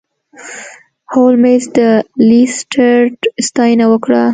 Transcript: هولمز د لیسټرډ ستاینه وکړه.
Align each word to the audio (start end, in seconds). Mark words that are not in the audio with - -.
هولمز 1.13 1.63
د 1.77 1.79
لیسټرډ 2.29 3.11
ستاینه 3.47 3.85
وکړه. 3.89 4.23